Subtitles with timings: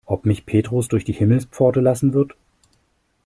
[0.07, 2.33] Ob Petrus mich durch die Himmelspforte lassen wird?